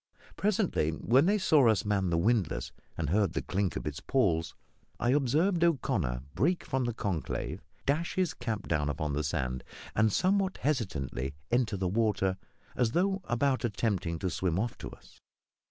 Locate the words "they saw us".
1.27-1.85